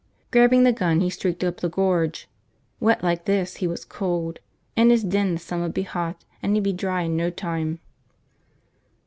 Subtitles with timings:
[0.31, 2.27] Grabbing the gun, he streaked up the Gorge.
[2.79, 4.39] Wet like this, he was cold.
[4.75, 7.79] In his den the sun would be hot and he'd be dry in no time.